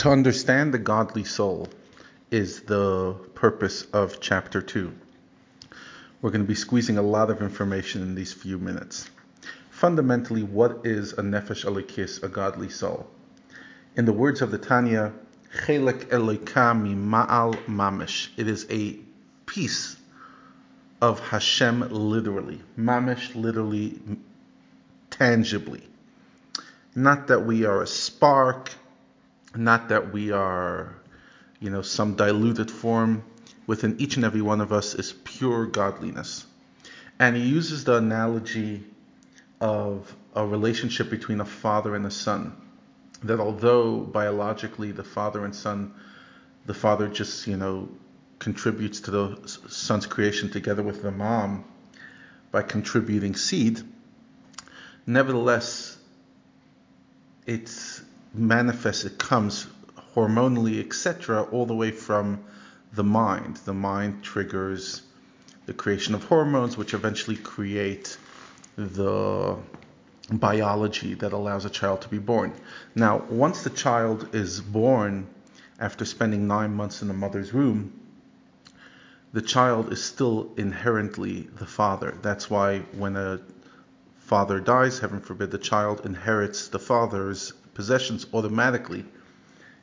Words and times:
To 0.00 0.08
understand 0.08 0.72
the 0.72 0.78
godly 0.78 1.24
soul 1.24 1.68
is 2.30 2.62
the 2.62 3.12
purpose 3.34 3.82
of 3.92 4.18
chapter 4.18 4.62
2. 4.62 4.90
We're 6.22 6.30
going 6.30 6.40
to 6.40 6.48
be 6.48 6.54
squeezing 6.54 6.96
a 6.96 7.02
lot 7.02 7.28
of 7.28 7.42
information 7.42 8.00
in 8.00 8.14
these 8.14 8.32
few 8.32 8.56
minutes. 8.56 9.10
Fundamentally, 9.68 10.42
what 10.42 10.86
is 10.86 11.12
a 11.12 11.20
nefesh 11.20 11.66
elokis, 11.66 12.22
a 12.22 12.28
godly 12.28 12.70
soul? 12.70 13.10
In 13.94 14.06
the 14.06 14.12
words 14.14 14.40
of 14.40 14.50
the 14.50 14.56
Tanya, 14.56 15.12
chelek 15.54 16.06
Eloka 16.06 16.72
mima'al 16.74 17.62
mamish. 17.66 18.28
It 18.38 18.48
is 18.48 18.66
a 18.70 18.96
piece 19.44 19.98
of 21.02 21.20
Hashem 21.20 21.90
literally. 21.90 22.62
Mamish 22.78 23.34
literally, 23.34 24.00
tangibly. 25.10 25.82
Not 26.94 27.26
that 27.26 27.44
we 27.44 27.66
are 27.66 27.82
a 27.82 27.86
spark, 27.86 28.70
not 29.54 29.88
that 29.88 30.12
we 30.12 30.30
are, 30.30 30.94
you 31.58 31.70
know, 31.70 31.82
some 31.82 32.14
diluted 32.14 32.70
form. 32.70 33.24
Within 33.66 34.00
each 34.00 34.16
and 34.16 34.24
every 34.24 34.42
one 34.42 34.60
of 34.60 34.72
us 34.72 34.94
is 34.94 35.12
pure 35.24 35.66
godliness. 35.66 36.44
And 37.18 37.36
he 37.36 37.42
uses 37.42 37.84
the 37.84 37.96
analogy 37.96 38.84
of 39.60 40.14
a 40.34 40.46
relationship 40.46 41.10
between 41.10 41.40
a 41.40 41.44
father 41.44 41.94
and 41.94 42.06
a 42.06 42.10
son. 42.10 42.56
That 43.22 43.38
although 43.38 43.98
biologically 44.00 44.92
the 44.92 45.04
father 45.04 45.44
and 45.44 45.54
son, 45.54 45.94
the 46.66 46.74
father 46.74 47.08
just, 47.08 47.46
you 47.46 47.56
know, 47.56 47.88
contributes 48.38 49.00
to 49.00 49.10
the 49.10 49.38
son's 49.68 50.06
creation 50.06 50.50
together 50.50 50.82
with 50.82 51.02
the 51.02 51.10
mom 51.10 51.64
by 52.50 52.62
contributing 52.62 53.34
seed, 53.36 53.82
nevertheless, 55.06 55.98
it's 57.46 58.02
manifests, 58.34 59.04
it 59.04 59.18
comes 59.18 59.66
hormonally, 60.14 60.84
etc., 60.84 61.42
all 61.42 61.66
the 61.66 61.74
way 61.74 61.90
from 61.90 62.42
the 62.92 63.04
mind. 63.04 63.56
The 63.64 63.74
mind 63.74 64.22
triggers 64.22 65.02
the 65.66 65.74
creation 65.74 66.14
of 66.14 66.24
hormones, 66.24 66.76
which 66.76 66.94
eventually 66.94 67.36
create 67.36 68.16
the 68.76 69.56
biology 70.30 71.14
that 71.14 71.32
allows 71.32 71.64
a 71.64 71.70
child 71.70 72.02
to 72.02 72.08
be 72.08 72.18
born. 72.18 72.52
Now, 72.94 73.18
once 73.28 73.62
the 73.62 73.70
child 73.70 74.34
is 74.34 74.60
born, 74.60 75.26
after 75.78 76.04
spending 76.04 76.46
nine 76.46 76.74
months 76.74 77.02
in 77.02 77.08
the 77.08 77.14
mother's 77.14 77.52
womb, 77.52 77.92
the 79.32 79.42
child 79.42 79.92
is 79.92 80.02
still 80.02 80.52
inherently 80.56 81.48
the 81.58 81.66
father. 81.66 82.18
That's 82.22 82.50
why 82.50 82.80
when 82.92 83.16
a 83.16 83.40
father 84.18 84.60
dies, 84.60 84.98
heaven 84.98 85.20
forbid, 85.20 85.50
the 85.50 85.58
child 85.58 86.04
inherits 86.04 86.68
the 86.68 86.78
father's 86.78 87.52
possessions 87.74 88.26
automatically, 88.32 89.04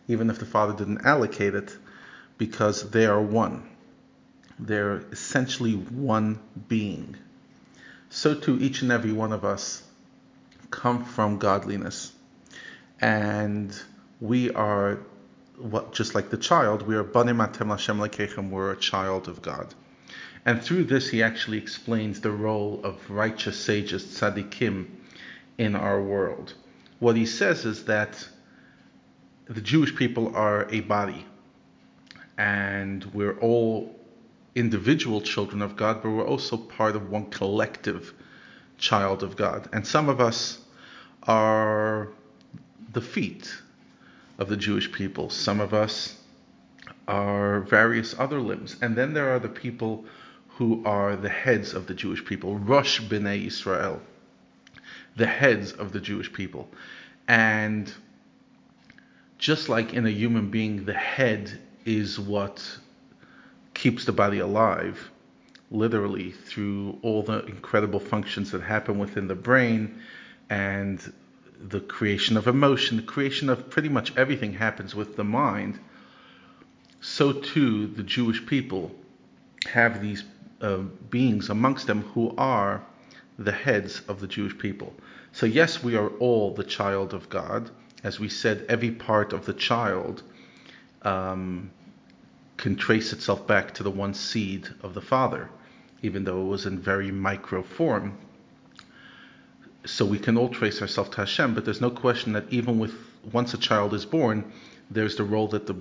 even 0.08 0.30
if 0.30 0.40
the 0.40 0.46
father 0.46 0.74
didn't 0.74 1.06
allocate 1.06 1.56
it, 1.56 1.76
because 2.38 2.90
they 2.92 3.06
are 3.06 3.22
one. 3.22 3.70
They're 4.60 5.04
essentially 5.12 5.74
one 5.74 6.40
being. 6.68 7.16
So 8.10 8.34
too, 8.34 8.58
each 8.60 8.82
and 8.82 8.92
every 8.92 9.12
one 9.12 9.34
of 9.34 9.44
us 9.44 9.84
come 10.72 11.06
from 11.06 11.38
godliness. 11.38 12.12
And 13.00 13.80
we 14.20 14.52
are 14.52 15.00
what 15.58 15.94
just 15.94 16.14
like 16.16 16.30
the 16.30 16.38
child, 16.38 16.84
we 16.84 16.96
are 16.96 17.04
banim 17.04 17.38
atem 17.38 17.70
Hashem 17.70 17.98
lekechem, 17.98 18.50
we're 18.50 18.72
a 18.72 18.78
child 18.78 19.28
of 19.28 19.42
God. 19.42 19.74
And 20.46 20.62
through 20.62 20.86
this, 20.86 21.10
he 21.10 21.24
actually 21.24 21.58
explains 21.58 22.22
the 22.22 22.32
role 22.32 22.80
of 22.84 23.10
righteous 23.10 23.60
sages, 23.60 24.06
tzaddikim, 24.06 24.88
in 25.58 25.76
our 25.76 26.02
world. 26.02 26.54
What 27.00 27.16
he 27.16 27.26
says 27.26 27.66
is 27.66 27.86
that 27.86 28.28
the 29.46 29.62
Jewish 29.62 29.96
people 29.96 30.36
are 30.36 30.68
a 30.72 30.82
body, 30.82 31.26
and 32.38 33.06
we're 33.14 33.38
all 33.40 33.96
individual 34.56 35.22
children 35.22 35.62
of 35.62 35.76
God, 35.76 36.02
but 36.02 36.10
we're 36.10 36.26
also 36.26 36.58
part 36.58 36.96
of 36.96 37.10
one 37.12 37.30
collective 37.30 38.14
child 38.78 39.22
of 39.22 39.36
God. 39.36 39.70
And 39.74 39.86
some 39.86 40.10
of 40.10 40.20
us 40.20 40.60
are 41.24 42.10
the 42.94 43.02
feet 43.02 43.54
of 44.40 44.50
the 44.50 44.58
Jewish 44.58 44.92
people, 44.92 45.30
some 45.30 45.60
of 45.60 45.74
us 45.74 46.16
are 47.08 47.62
various 47.62 48.18
other 48.18 48.42
limbs, 48.42 48.76
and 48.82 48.96
then 48.96 49.14
there 49.14 49.30
are 49.34 49.40
the 49.40 49.50
people 49.50 50.06
who 50.50 50.84
are 50.86 51.16
the 51.16 51.30
heads 51.30 51.74
of 51.74 51.86
the 51.86 51.94
Jewish 51.94 52.26
people, 52.26 52.58
Rosh 52.58 53.02
B'nai 53.02 53.46
Israel 53.46 54.02
the 55.18 55.26
heads 55.26 55.74
of 55.74 55.92
the 55.92 56.00
Jewish 56.00 56.32
people. 56.32 56.70
And 57.28 57.92
just 59.38 59.68
like 59.68 59.94
in 59.94 60.06
a 60.06 60.10
human 60.10 60.50
being, 60.50 60.86
the 60.86 60.94
head 60.94 61.60
is 61.86 62.20
what 62.20 62.64
keeps 63.74 64.06
the 64.06 64.12
body 64.12 64.40
alive, 64.40 65.12
literally 65.72 66.32
through 66.32 66.98
all 67.02 67.24
the 67.24 67.46
incredible 67.46 68.00
functions 68.00 68.52
that 68.52 68.62
happen 68.62 69.00
within 69.00 69.28
the 69.28 69.36
brain 69.36 70.00
and 70.50 71.14
the 71.60 71.80
creation 71.80 72.38
of 72.38 72.48
emotion, 72.48 72.98
the 72.98 73.04
creation 73.04 73.50
of 73.50 73.70
pretty 73.70 73.90
much 73.90 74.16
everything 74.16 74.54
happens 74.54 74.94
with 74.94 75.16
the 75.16 75.24
mind. 75.24 75.80
So 77.02 77.34
too, 77.34 77.88
the 77.88 78.04
Jewish 78.04 78.46
people 78.46 78.92
have 79.66 80.02
these 80.02 80.24
uh, 80.62 80.78
beings 81.10 81.50
amongst 81.50 81.88
them 81.88 82.02
who 82.02 82.34
are 82.38 82.84
the 83.38 83.52
heads 83.52 84.02
of 84.08 84.20
the 84.20 84.28
Jewish 84.28 84.58
people. 84.58 84.94
So, 85.32 85.46
yes, 85.46 85.84
we 85.84 85.96
are 85.96 86.10
all 86.10 86.54
the 86.54 86.64
child 86.64 87.14
of 87.14 87.30
God. 87.30 87.70
As 88.04 88.20
we 88.20 88.30
said, 88.30 88.66
every 88.70 88.92
part 88.92 89.34
of 89.34 89.46
the 89.46 89.54
child 89.54 90.24
um, 91.04 91.72
can 92.58 92.76
trace 92.76 93.14
itself 93.14 93.46
back 93.46 93.74
to 93.76 93.84
the 93.84 93.92
one 93.92 94.14
seed 94.14 94.68
of 94.82 94.94
the 94.94 95.02
Father, 95.02 95.50
even 96.02 96.24
though 96.24 96.42
it 96.42 96.46
was 96.46 96.66
in 96.66 96.80
very 96.80 97.12
micro 97.12 97.62
form. 97.62 98.18
So 99.86 100.06
we 100.06 100.20
can 100.20 100.38
all 100.38 100.50
trace 100.50 100.82
ourselves 100.82 101.12
to 101.12 101.18
Hashem, 101.18 101.54
but 101.54 101.64
there's 101.64 101.82
no 101.82 101.92
question 101.92 102.34
that 102.34 102.46
even 102.50 102.80
with 102.80 102.94
once 103.32 103.54
a 103.54 103.58
child 103.58 103.94
is 103.94 104.06
born, 104.06 104.52
there's 104.90 105.16
the 105.16 105.24
role 105.24 105.48
that 105.50 105.68
the 105.68 105.76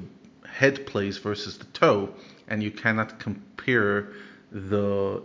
head 0.46 0.86
plays 0.86 1.18
versus 1.18 1.58
the 1.58 1.64
toe, 1.66 2.14
and 2.48 2.62
you 2.62 2.70
cannot 2.70 3.18
compare 3.18 4.08
the 4.52 5.22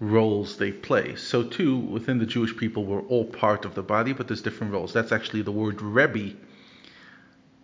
roles 0.00 0.56
they 0.56 0.72
play. 0.72 1.16
So 1.16 1.42
too, 1.42 1.76
within 1.76 2.18
the 2.18 2.26
Jewish 2.26 2.56
people, 2.56 2.84
we're 2.84 3.02
all 3.02 3.24
part 3.24 3.64
of 3.64 3.74
the 3.74 3.82
body, 3.82 4.12
but 4.12 4.28
there's 4.28 4.42
different 4.42 4.72
roles. 4.72 4.92
That's 4.92 5.12
actually 5.12 5.42
the 5.42 5.52
word 5.52 5.82
Rebbe. 5.82 6.36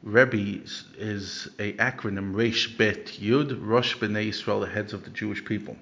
Rebbe 0.03 0.63
is 0.99 1.49
a 1.59 1.73
acronym 1.75 2.35
Resh 2.35 2.77
Bet 2.77 3.07
Yud 3.07 3.59
Rosh 3.61 3.97
Bnei 3.97 4.29
Israel, 4.29 4.61
the 4.61 4.67
heads 4.67 4.93
of 4.93 5.05
the 5.05 5.11
Jewish 5.11 5.45
people. 5.45 5.77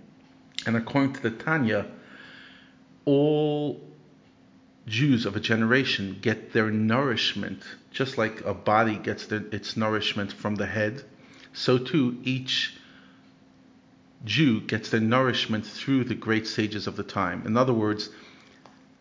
And 0.66 0.76
according 0.76 1.14
to 1.14 1.22
the 1.22 1.30
Tanya, 1.30 1.86
all 3.04 3.80
Jews 4.86 5.26
of 5.26 5.36
a 5.36 5.40
generation 5.40 6.18
get 6.20 6.52
their 6.52 6.70
nourishment, 6.70 7.62
just 7.90 8.18
like 8.18 8.44
a 8.44 8.54
body 8.54 8.96
gets 8.96 9.26
their, 9.26 9.42
its 9.50 9.76
nourishment 9.76 10.32
from 10.32 10.54
the 10.56 10.66
head, 10.66 11.02
so 11.52 11.78
too 11.78 12.18
each 12.22 12.76
Jew 14.24 14.60
gets 14.60 14.90
their 14.90 15.00
nourishment 15.00 15.66
through 15.66 16.04
the 16.04 16.14
great 16.14 16.46
sages 16.46 16.86
of 16.86 16.96
the 16.96 17.02
time. 17.02 17.42
In 17.44 17.56
other 17.56 17.72
words, 17.72 18.08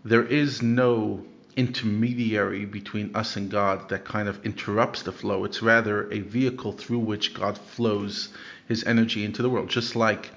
there 0.03 0.23
is 0.23 0.61
no 0.61 1.23
intermediary 1.55 2.65
between 2.65 3.15
us 3.15 3.35
and 3.35 3.51
God 3.51 3.89
that 3.89 4.05
kind 4.05 4.27
of 4.27 4.43
interrupts 4.43 5.03
the 5.03 5.11
flow. 5.11 5.43
It's 5.43 5.61
rather 5.61 6.11
a 6.11 6.21
vehicle 6.21 6.71
through 6.71 6.99
which 6.99 7.33
God 7.33 7.57
flows 7.57 8.29
his 8.67 8.83
energy 8.85 9.23
into 9.23 9.41
the 9.41 9.49
world. 9.49 9.69
Just 9.69 9.95
like 9.95 10.31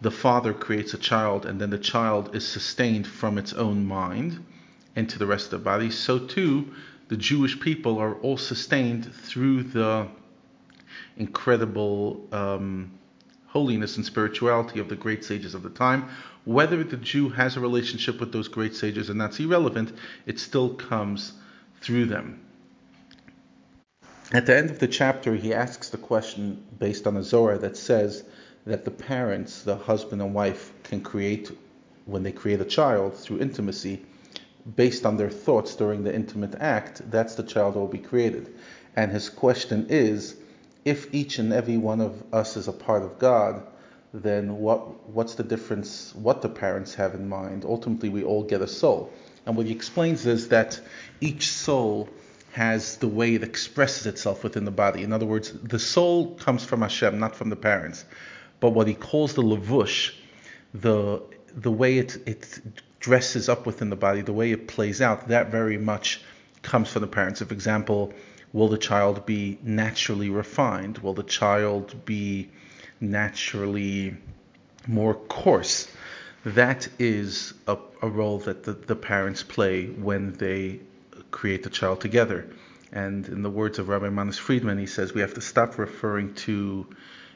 the 0.00 0.10
father 0.10 0.54
creates 0.54 0.94
a 0.94 0.98
child 0.98 1.44
and 1.44 1.60
then 1.60 1.70
the 1.70 1.78
child 1.78 2.34
is 2.34 2.46
sustained 2.46 3.06
from 3.06 3.36
its 3.36 3.52
own 3.52 3.84
mind 3.84 4.44
into 4.96 5.18
the 5.18 5.26
rest 5.26 5.46
of 5.46 5.60
the 5.60 5.64
body, 5.64 5.90
so 5.90 6.18
too 6.18 6.72
the 7.08 7.16
Jewish 7.16 7.60
people 7.60 7.98
are 7.98 8.14
all 8.16 8.38
sustained 8.38 9.12
through 9.14 9.64
the 9.64 10.08
incredible. 11.16 12.26
Um, 12.32 12.92
holiness 13.52 13.96
and 13.96 14.06
spirituality 14.06 14.80
of 14.80 14.88
the 14.88 14.96
great 14.96 15.22
sages 15.22 15.54
of 15.54 15.62
the 15.62 15.70
time. 15.70 16.08
Whether 16.44 16.82
the 16.82 16.96
Jew 16.96 17.28
has 17.28 17.56
a 17.56 17.60
relationship 17.60 18.18
with 18.18 18.32
those 18.32 18.48
great 18.48 18.74
sages 18.74 19.10
and 19.10 19.20
that's 19.20 19.38
irrelevant, 19.38 19.92
it 20.24 20.40
still 20.40 20.70
comes 20.70 21.32
through 21.82 22.06
them. 22.06 22.40
At 24.32 24.46
the 24.46 24.56
end 24.56 24.70
of 24.70 24.78
the 24.78 24.88
chapter, 24.88 25.34
he 25.34 25.52
asks 25.52 25.90
the 25.90 25.98
question 25.98 26.64
based 26.78 27.06
on 27.06 27.18
a 27.18 27.22
Zohar 27.22 27.58
that 27.58 27.76
says 27.76 28.24
that 28.64 28.86
the 28.86 28.90
parents, 28.90 29.62
the 29.62 29.76
husband 29.76 30.22
and 30.22 30.32
wife, 30.32 30.72
can 30.82 31.02
create, 31.02 31.50
when 32.06 32.22
they 32.22 32.32
create 32.32 32.62
a 32.62 32.64
child 32.64 33.14
through 33.14 33.40
intimacy, 33.40 34.02
based 34.76 35.04
on 35.04 35.18
their 35.18 35.28
thoughts 35.28 35.76
during 35.76 36.04
the 36.04 36.14
intimate 36.14 36.54
act, 36.58 37.02
that's 37.10 37.34
the 37.34 37.42
child 37.42 37.74
will 37.74 37.86
be 37.86 37.98
created. 37.98 38.54
And 38.96 39.12
his 39.12 39.28
question 39.28 39.86
is 39.90 40.36
if 40.84 41.14
each 41.14 41.38
and 41.38 41.52
every 41.52 41.76
one 41.76 42.00
of 42.00 42.22
us 42.32 42.56
is 42.56 42.68
a 42.68 42.72
part 42.72 43.02
of 43.02 43.18
God, 43.18 43.62
then 44.12 44.58
what 44.58 45.08
what's 45.08 45.34
the 45.36 45.42
difference 45.42 46.14
what 46.14 46.42
the 46.42 46.48
parents 46.48 46.94
have 46.94 47.14
in 47.14 47.28
mind? 47.28 47.64
Ultimately 47.64 48.08
we 48.08 48.24
all 48.24 48.42
get 48.42 48.60
a 48.60 48.68
soul. 48.68 49.12
And 49.46 49.56
what 49.56 49.66
he 49.66 49.72
explains 49.72 50.26
is 50.26 50.48
that 50.48 50.80
each 51.20 51.50
soul 51.50 52.08
has 52.52 52.98
the 52.98 53.08
way 53.08 53.34
it 53.34 53.42
expresses 53.42 54.06
itself 54.06 54.44
within 54.44 54.64
the 54.64 54.70
body. 54.70 55.02
In 55.02 55.12
other 55.12 55.24
words, 55.26 55.50
the 55.50 55.78
soul 55.78 56.34
comes 56.34 56.62
from 56.64 56.82
Hashem, 56.82 57.18
not 57.18 57.34
from 57.34 57.48
the 57.48 57.56
parents. 57.56 58.04
But 58.60 58.70
what 58.70 58.86
he 58.86 58.94
calls 58.94 59.34
the 59.34 59.42
levush, 59.42 60.14
the 60.74 61.22
the 61.54 61.72
way 61.72 61.98
it 61.98 62.18
it 62.26 62.60
dresses 63.00 63.48
up 63.48 63.66
within 63.66 63.90
the 63.90 63.96
body, 63.96 64.20
the 64.20 64.32
way 64.32 64.52
it 64.52 64.68
plays 64.68 65.00
out, 65.00 65.28
that 65.28 65.50
very 65.50 65.78
much 65.78 66.20
comes 66.62 66.88
from 66.90 67.02
the 67.02 67.08
parents. 67.08 67.40
For 67.40 67.52
example, 67.52 68.12
will 68.52 68.68
the 68.68 68.78
child 68.78 69.26
be 69.26 69.58
naturally 69.62 70.30
refined? 70.30 70.98
Will 70.98 71.14
the 71.14 71.22
child 71.22 72.04
be 72.04 72.50
naturally 73.00 74.16
more 74.86 75.14
coarse? 75.14 75.88
That 76.44 76.88
is 76.98 77.54
a, 77.66 77.78
a 78.02 78.08
role 78.08 78.38
that 78.40 78.64
the, 78.64 78.72
the 78.72 78.96
parents 78.96 79.42
play 79.42 79.86
when 79.86 80.32
they 80.34 80.80
create 81.30 81.62
the 81.62 81.70
child 81.70 82.00
together. 82.00 82.48
And 82.92 83.26
in 83.28 83.42
the 83.42 83.50
words 83.50 83.78
of 83.78 83.88
Rabbi 83.88 84.10
Manis 84.10 84.38
Friedman, 84.38 84.78
he 84.78 84.86
says 84.86 85.14
we 85.14 85.22
have 85.22 85.34
to 85.34 85.40
stop 85.40 85.78
referring 85.78 86.34
to 86.34 86.86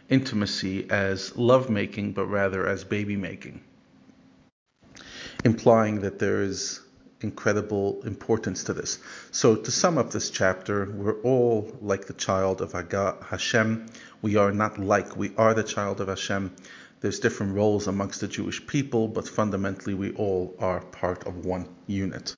intimacy 0.09 0.89
as 0.91 1.37
love 1.37 1.71
making, 1.71 2.13
but 2.13 2.27
rather 2.27 2.67
as 2.67 2.85
baby 2.85 3.17
making, 3.17 3.63
implying 5.45 6.01
that 6.03 6.19
there 6.19 6.43
is 6.43 6.81
incredible 7.21 8.03
importance 8.05 8.65
to 8.65 8.73
this. 8.73 8.99
So, 9.31 9.57
to 9.57 9.71
sum 9.71 9.99
up 9.99 10.11
this 10.11 10.31
chapter, 10.31 10.91
we're 10.91 11.21
all 11.23 11.77
like 11.81 12.07
the 12.07 12.13
child 12.13 12.61
of 12.61 12.73
Hashem. 12.73 13.87
We 14.23 14.37
are 14.37 14.53
not 14.53 14.79
like, 14.79 15.17
we 15.17 15.33
are 15.37 15.55
the 15.55 15.63
child 15.63 16.01
of 16.01 16.09
Hashem. 16.09 16.55
There's 17.01 17.21
different 17.21 17.55
roles 17.55 17.87
amongst 17.87 18.21
the 18.21 18.29
Jewish 18.29 18.67
people, 18.67 19.09
but 19.09 19.29
fundamentally, 19.29 19.95
we 19.95 20.13
all 20.13 20.55
are 20.59 20.81
part 20.81 21.27
of 21.27 21.45
one 21.45 21.69
unit. 21.87 22.35